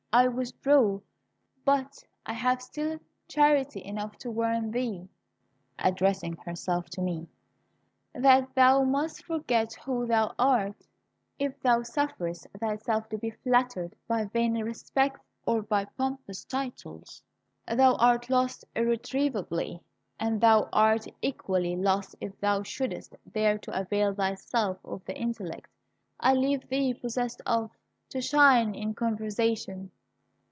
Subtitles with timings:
[0.13, 0.99] I withdraw;
[1.63, 5.07] but I have still charity enough to warn thee,"
[5.79, 7.29] addressing herself to me,
[8.13, 10.85] "that thou must forget who thou art.
[11.39, 17.23] If thou sufferest thyself to be flattered by vain respects or by pompous titles,
[17.65, 19.79] thou art lost irretrievably!
[20.19, 25.69] And thou art equally lost if thou shouldst dare to avail thyself of the intellect
[26.19, 27.71] I leave thee possessed of,
[28.09, 29.89] to shine in conversation."